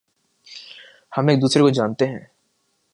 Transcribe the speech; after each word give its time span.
ہم 1.17 1.27
ایک 1.27 1.41
دوسرے 1.41 1.61
کو 1.61 1.69
جانتے 1.69 2.07
ہیں 2.07 2.19